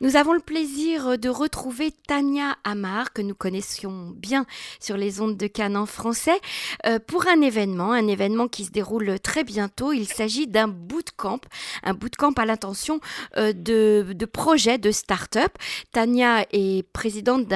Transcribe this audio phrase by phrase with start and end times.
[0.00, 4.44] Nous avons le plaisir de retrouver Tania Amar, que nous connaissions bien
[4.80, 6.40] sur les ondes de Cannes français,
[6.86, 9.92] euh, pour un événement, un événement qui se déroule très bientôt.
[9.92, 11.40] Il s'agit d'un bootcamp,
[11.84, 13.00] un bootcamp à l'intention
[13.36, 15.52] euh, de, de projets de start-up.
[15.92, 17.46] Tania est présidente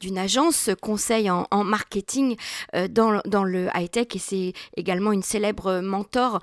[0.00, 2.36] d'une agence conseil en, marketing
[2.74, 6.40] euh, dans, dans, le high-tech et c'est également une célèbre mentor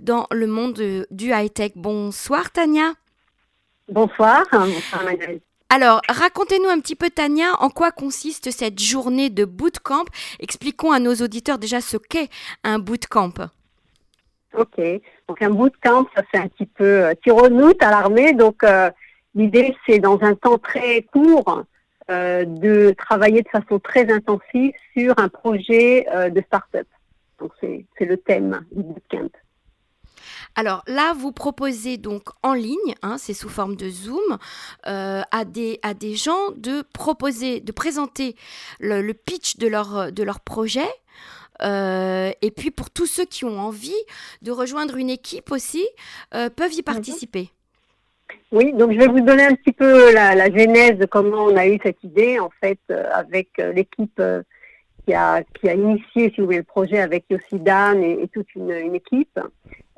[0.00, 1.72] dans le monde du high-tech.
[1.76, 2.94] Bonsoir Tania.
[3.88, 4.44] Bonsoir.
[5.68, 10.04] Alors, racontez-nous un petit peu, Tania, en quoi consiste cette journée de bootcamp?
[10.40, 12.28] Expliquons à nos auditeurs déjà ce qu'est
[12.62, 13.34] un bootcamp.
[14.56, 14.80] Ok,
[15.28, 18.32] donc un bootcamp, ça fait un petit peu euh, à l'armée.
[18.32, 18.90] Donc, euh,
[19.34, 21.64] l'idée, c'est dans un temps très court
[22.10, 26.86] euh, de travailler de façon très intensive sur un projet euh, de start-up.
[27.38, 29.30] Donc, c'est le thème du bootcamp.
[30.56, 34.38] Alors là, vous proposez donc en ligne, hein, c'est sous forme de Zoom,
[34.86, 38.36] euh, à, des, à des gens de proposer, de présenter
[38.78, 40.88] le, pitch de leur, de leur projet.
[41.62, 43.92] Euh, et puis pour tous ceux qui ont envie
[44.42, 45.86] de rejoindre une équipe aussi,
[46.34, 47.50] euh, peuvent y participer.
[48.52, 51.56] Oui, donc je vais vous donner un petit peu la, la genèse de comment on
[51.56, 52.78] a eu cette idée, en fait,
[53.12, 54.20] avec l'équipe
[55.06, 58.54] qui a, qui a initié, si vous voulez, le projet avec Yossi Dan et, toute
[58.54, 59.38] une, une équipe.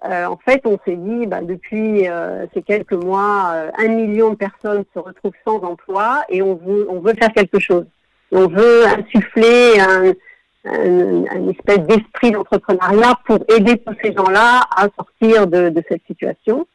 [0.04, 4.30] Euh, en fait, on s'est dit, bah, depuis euh, ces quelques mois, euh, un million
[4.30, 7.86] de personnes se retrouvent sans emploi et on veut, on veut faire quelque chose.
[8.30, 10.12] On veut insuffler un,
[10.64, 16.66] un, espèce d'esprit d'entrepreneuriat pour aider tous ces gens-là à sortir de, de, cette situation.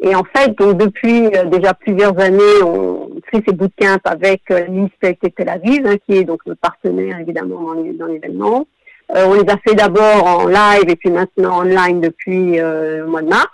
[0.00, 5.48] Et en fait, donc depuis déjà plusieurs années, on fait ces bootcamps avec l'Inspect Tel
[5.48, 8.66] Aviv, hein, qui est donc notre partenaire évidemment dans l'événement.
[9.14, 13.06] Euh, on les a fait d'abord en live et puis maintenant online depuis euh, le
[13.06, 13.50] mois de mars.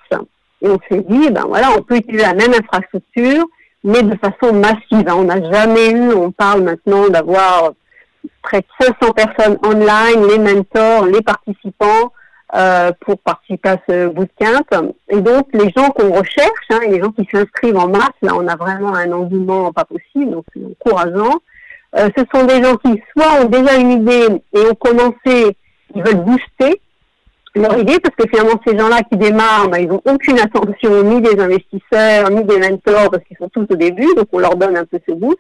[0.63, 3.45] Et on s'est dit, ben voilà, on peut utiliser la même infrastructure,
[3.85, 5.09] mais de façon massive.
[5.09, 7.73] On n'a jamais eu, on parle maintenant d'avoir
[8.43, 12.13] près de 500 personnes online, les mentors, les participants,
[12.55, 14.93] euh, pour participer à ce bootcamp.
[15.11, 18.49] Et donc, les gens qu'on recherche, hein, les gens qui s'inscrivent en masse, là, on
[18.49, 21.41] a vraiment un engouement pas possible, donc c'est encourageant.
[21.97, 25.57] Euh, ce sont des gens qui soit ont déjà une idée et ont commencé,
[25.95, 26.81] ils veulent booster
[27.55, 31.21] leur idée parce que finalement ces gens-là qui démarrent, ben, ils n'ont aucune attention ni
[31.21, 34.77] des investisseurs ni des mentors parce qu'ils sont tous au début, donc on leur donne
[34.77, 35.39] un peu ce boost.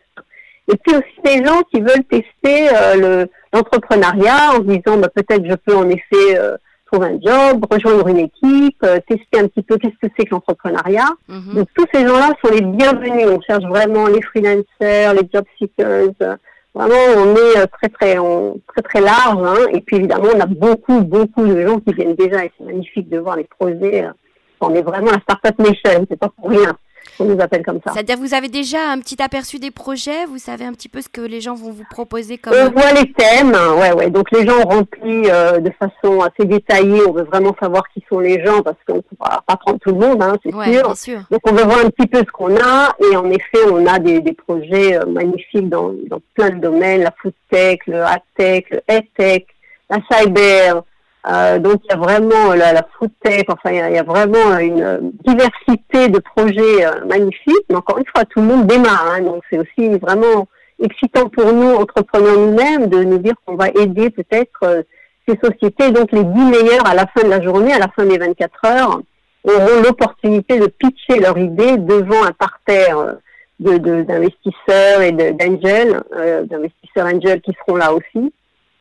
[0.70, 5.44] Et puis aussi des gens qui veulent tester euh, l'entrepreneuriat en se disant ben, peut-être
[5.44, 6.56] je peux en effet euh,
[6.90, 11.10] trouver un job, rejoindre une équipe, tester un petit peu qu'est-ce que c'est que l'entrepreneuriat.
[11.28, 11.54] Mhm.
[11.54, 13.26] Donc tous ces gens-là sont les bienvenus.
[13.28, 16.38] On cherche vraiment les freelancers, les job seekers,
[16.74, 19.42] Vraiment, on est euh, très très très très large.
[19.42, 19.66] Hein.
[19.72, 23.08] Et puis évidemment, on a beaucoup beaucoup de gens qui viennent déjà et c'est magnifique
[23.08, 24.04] de voir les projets.
[24.04, 24.12] Euh.
[24.60, 26.76] On est vraiment la startup nation, c'est pas pour rien.
[27.20, 27.92] On nous appelle comme ça.
[27.92, 31.08] C'est-à-dire vous avez déjà un petit aperçu des projets, vous savez un petit peu ce
[31.08, 32.54] que les gens vont vous proposer comme.
[32.54, 34.10] On voit les thèmes, ouais, ouais.
[34.10, 37.00] Donc les gens remplissent euh, de façon assez détaillée.
[37.06, 39.90] On veut vraiment savoir qui sont les gens parce qu'on ne pourra pas prendre tout
[39.90, 40.52] le monde, hein, c'est
[40.96, 41.20] sûr.
[41.30, 43.98] Donc on veut voir un petit peu ce qu'on a et en effet on a
[43.98, 48.22] des, des projets euh, magnifiques dans, dans plein de domaines, la food tech, le high
[48.36, 49.42] tech, le health tech,
[49.90, 50.82] la cyber.
[51.26, 52.86] Euh, donc il y a vraiment la, la
[53.22, 57.66] tech, enfin il y, a, vraiment une diversité de projets euh, magnifiques.
[57.68, 60.46] Mais encore une fois, tout le monde démarre, hein, donc c'est aussi vraiment
[60.82, 64.82] excitant pour nous, entrepreneurs nous-mêmes, de nous dire qu'on va aider peut-être euh,
[65.28, 65.90] ces sociétés.
[65.90, 68.64] Donc les 10 meilleurs à la fin de la journée, à la fin des 24
[68.64, 69.00] heures,
[69.44, 73.16] auront l'opportunité de pitcher leur idée devant un parterre
[73.60, 76.00] d'investisseurs de, et d'angels,
[76.44, 78.32] d'investisseurs angels qui seront là aussi.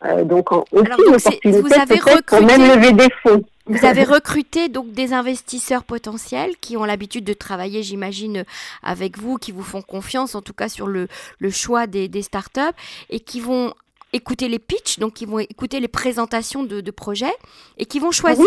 [0.06, 3.44] Euh, donc aussi une vous avez recruté, pour même lever des fonds.
[3.66, 8.46] Vous avez recruté donc des investisseurs potentiels qui ont l'habitude de travailler, j'imagine,
[8.84, 11.08] avec vous, qui vous font confiance, en tout cas sur le,
[11.40, 12.62] le choix des, des startups,
[13.10, 13.74] et qui vont
[14.14, 17.36] écouter les pitchs, donc qui vont écouter les présentations de, de projets,
[17.78, 18.46] et qui vont choisir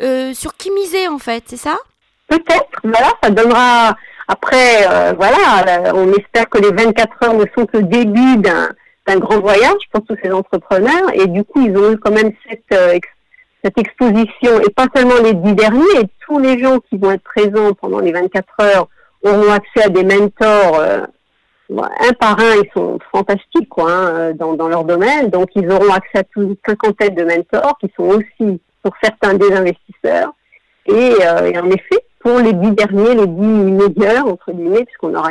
[0.00, 1.76] euh, sur qui miser en fait, c'est ça?
[2.28, 3.96] Peut-être, voilà, ça donnera.
[4.28, 8.70] Après, euh, voilà, on espère que les 24 heures ne sont que le début d'un
[9.06, 11.10] un grand voyage pour tous ces entrepreneurs.
[11.14, 12.98] Et du coup ils ont eu quand même cette euh,
[13.76, 14.60] exposition.
[14.60, 18.00] Et pas seulement les dix derniers, et tous les gens qui vont être présents pendant
[18.00, 18.88] les 24 heures
[19.22, 21.00] auront accès à des mentors euh,
[21.68, 25.92] un par un, ils sont fantastiques quoi hein, euh, dans, leur domaine, donc ils auront
[25.92, 30.32] accès à une cinquantaine de mentors qui sont aussi pour certains des investisseurs.
[30.88, 31.14] Et,
[31.46, 35.30] et en effet pour les dix derniers, les dix meilleurs entre guillemets, puisqu'on aura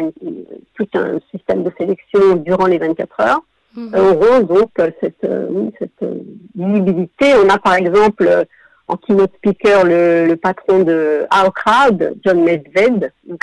[0.75, 3.41] tout un système de sélection durant les 24 heures
[3.77, 6.09] auront donc cette, euh, cette
[6.55, 7.33] visibilité.
[7.43, 8.45] On a par exemple
[8.87, 13.11] en keynote speaker le, le patron de Crowd, John Medved.
[13.27, 13.41] Donc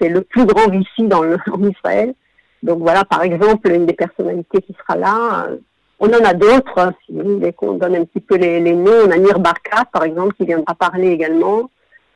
[0.00, 2.14] c'est le plus grand VC dans le, en Israël.
[2.62, 5.48] Donc voilà, par exemple, une des personnalités qui sera là.
[5.98, 9.06] On en a d'autres, hein, si voulez qu'on donne un petit peu les, les, noms.
[9.06, 11.70] On a Nir Barka, par exemple, qui viendra parler également.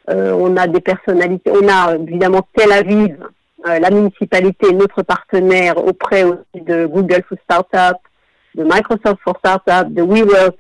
[0.09, 1.51] Euh, on a des personnalités.
[1.51, 3.29] On a évidemment Tel Aviv, euh,
[3.67, 7.99] la municipalité, notre partenaire auprès aussi de Google for Startup,
[8.55, 10.57] de Microsoft for Startup, de WeWork,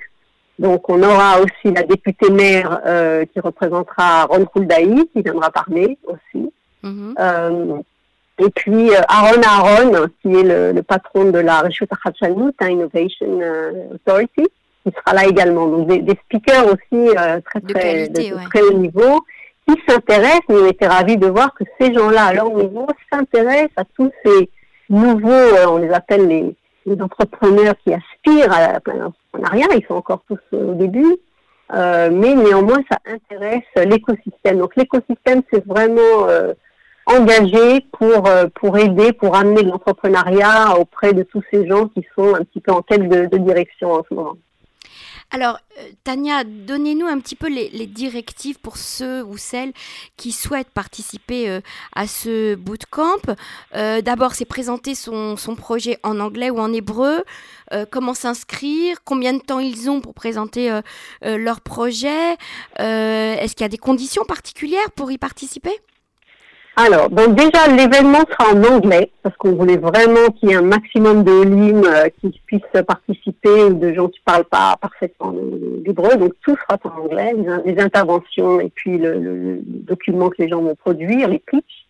[0.58, 5.98] donc on aura aussi la députée maire euh, qui représentera Ron Khoudaï, qui viendra parler
[6.04, 6.50] aussi.
[6.82, 7.14] Mhm.
[7.18, 7.78] Euh,
[8.38, 12.68] et puis euh, Aaron Aaron, qui est le, le patron de la Reshut Hachanout, hein,
[12.68, 13.40] Innovation
[13.94, 14.46] Authority,
[14.84, 15.66] qui sera là également.
[15.66, 17.14] Donc des, des speakers aussi
[17.44, 19.24] très très de, très haut niveau
[19.66, 20.48] qui s'intéressent.
[20.48, 24.10] Mais on était ravis de voir que ces gens-là, à leur niveau, s'intéressent à tous
[24.24, 24.50] ces
[24.88, 30.38] nouveaux, on les appelle les les entrepreneurs qui aspirent à l'entrepreneuriat, ils sont encore tous
[30.56, 31.16] au début,
[31.74, 34.58] euh, mais néanmoins ça intéresse l'écosystème.
[34.58, 36.54] Donc l'écosystème c'est vraiment euh,
[37.06, 42.34] engagé pour euh, pour aider, pour amener l'entrepreneuriat auprès de tous ces gens qui sont
[42.34, 44.36] un petit peu en quête de direction en ce moment.
[45.30, 49.72] Alors, euh, Tania, donnez-nous un petit peu les, directives pour ceux ou celles
[50.16, 51.60] qui souhaitent participer euh,
[51.94, 53.18] à ce bootcamp.
[53.74, 57.24] Euh, D'abord, c'est présenter son, projet en anglais ou en hébreu.
[57.90, 58.98] Comment s'inscrire?
[59.04, 60.80] Combien de temps ils ont pour présenter
[61.22, 62.36] leur projet?
[62.78, 65.72] Est-ce qu'il y a des conditions particulières pour y participer?
[66.78, 70.62] Alors, donc déjà, l'événement sera en anglais, parce qu'on voulait vraiment qu'il y ait un
[70.62, 75.34] maximum de lignes euh, qui puissent participer, ou de gens qui ne parlent pas parfaitement
[75.84, 76.16] l'hébreu.
[76.16, 77.34] Donc, tout sera en anglais,
[77.64, 81.86] les, interventions et puis le, le, document que les gens vont produire, les pitchs.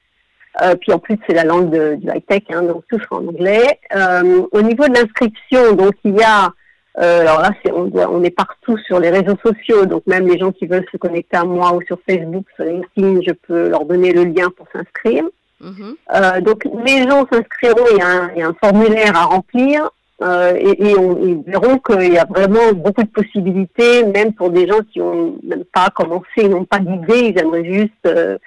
[0.62, 3.26] Euh, puis en plus, c'est la langue de, du high-tech, hein, donc tout sera en
[3.26, 3.80] anglais.
[3.94, 6.52] Euh, au niveau de l'inscription, donc il y a
[6.98, 10.38] euh, alors là, on, doit, on est partout sur les réseaux sociaux, donc même les
[10.38, 13.84] gens qui veulent se connecter à moi ou sur Facebook, sur LinkedIn, je peux leur
[13.84, 15.24] donner le lien pour s'inscrire.
[15.60, 15.96] Mhm.
[16.14, 17.98] Euh, donc les gens s'inscriront, il,
[18.38, 19.90] y a un formulaire à remplir
[20.22, 24.50] euh, et, et, on, ils verront qu'il y a vraiment beaucoup de possibilités, même pour
[24.50, 28.38] des gens qui ont même pas commencé, ils n'ont pas d'idée, ils aimeraient juste euh,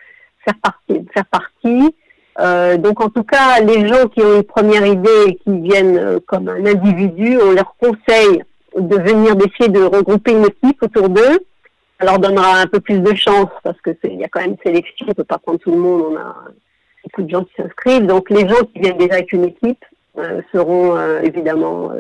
[0.44, 1.06] faire partie.
[1.14, 1.96] Faire partie.
[2.40, 5.98] Euh, donc en tout cas, les gens qui ont une première idée et qui viennent
[5.98, 8.44] euh, comme un individu, on leur conseille
[8.78, 11.40] de venir d'essayer de regrouper une équipe autour d'eux.
[12.00, 14.52] Ça leur donnera un peu plus de chance parce que il y a quand même
[14.52, 16.36] une sélection, on peut pas prendre tout le monde, on a
[17.04, 18.06] beaucoup de gens qui s'inscrivent.
[18.06, 19.84] Donc les gens qui viennent déjà avec une équipe
[20.18, 21.92] euh, seront évidemment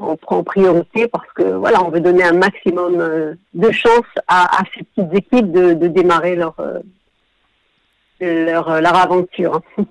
[0.00, 4.60] on prend en priorité parce que voilà, on veut donner un maximum de chance à,
[4.60, 6.54] à, ces petites équipes de, de démarrer leur
[8.20, 9.60] leur, euh, leur aventure.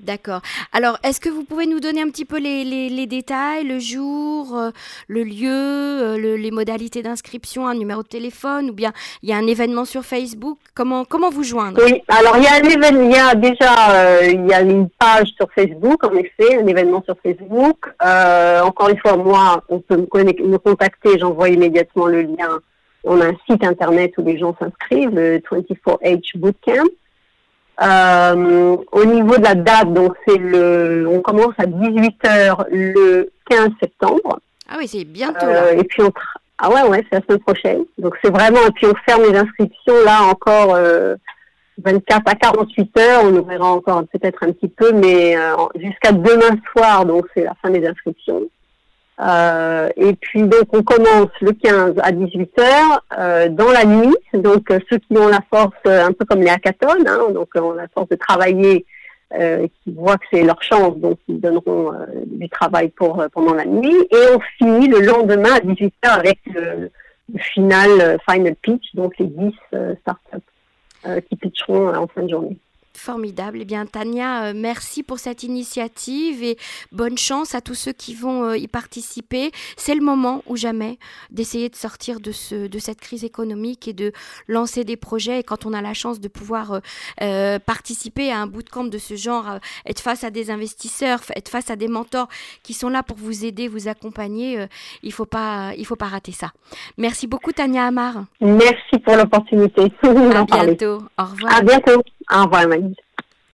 [0.00, 0.40] D'accord.
[0.72, 4.54] Alors, est-ce que vous pouvez nous donner un petit peu les, les, détails, le jour,
[4.54, 4.70] euh,
[5.08, 8.92] le lieu, euh, les modalités d'inscription, un numéro de téléphone, ou bien
[9.22, 10.58] il y a un événement sur Facebook?
[10.74, 11.80] Comment comment vous joindre?
[11.82, 12.02] Oui.
[12.08, 13.04] Alors, il y a un événement.
[13.04, 17.02] Il y a déjà il y a une page sur Facebook, en effet, un événement
[17.06, 17.86] sur Facebook.
[18.02, 21.18] encore une fois, moi, on peut me, me contacter.
[21.18, 22.60] J'envoie immédiatement le lien.
[23.04, 26.88] On a un site internet où les gens s'inscrivent, le 24H Bootcamp.
[27.82, 33.70] Euh, au niveau de la date, donc c'est le, on commence à 18h le 15
[33.80, 34.38] septembre.
[34.68, 35.46] Ah oui, c'est bientôt.
[35.46, 36.12] Euh, et puis on,
[36.58, 37.84] ah ouais, ouais, c'est la semaine prochaine.
[37.98, 41.16] Donc c'est vraiment, et puis on ferme les inscriptions là encore euh,
[41.82, 43.22] 24 à 48 heures.
[43.24, 47.54] On ouvrira encore peut-être un petit peu, mais euh, jusqu'à demain soir, donc c'est la
[47.60, 48.42] fin des inscriptions.
[49.20, 54.16] Euh, et puis donc on commence le 15 à 18h euh, dans la nuit.
[54.32, 57.72] Donc euh, ceux qui ont la force, un peu comme les hackathons, hein, donc ont
[57.72, 58.84] la force de travailler,
[59.32, 61.90] qui voient que c'est leur chance, donc ils donneront
[62.24, 63.96] du travail pour pendant la nuit.
[64.12, 66.88] Et on finit le lendemain à 18h avec le,
[67.32, 69.52] le final, final pitch, donc les 10
[70.02, 72.56] startups qui pitcheront en fin de journée.
[72.96, 73.58] Formidable.
[73.60, 76.56] Eh bien, Tania, euh, merci pour cette initiative et
[76.92, 79.50] bonne chance à tous ceux qui vont euh, y participer.
[79.76, 80.98] C'est le moment ou jamais
[81.30, 84.12] d'essayer de sortir de, ce, de cette crise économique et de
[84.48, 85.40] lancer des projets.
[85.40, 86.80] Et quand on a la chance de pouvoir
[87.20, 91.70] euh, participer à un bootcamp de ce genre, être face à des investisseurs, être face
[91.70, 92.28] à des mentors
[92.62, 94.66] qui sont là pour vous aider, vous accompagner,
[95.02, 96.52] il ne faut, pas, faut pas rater ça.
[96.96, 98.24] Merci beaucoup, Tania Amar.
[98.40, 99.92] Merci pour l'opportunité.
[100.02, 101.02] À bientôt.
[101.18, 101.56] Au revoir.
[101.56, 102.02] À bientôt.
[102.30, 102.96] Au revoir, Maggie.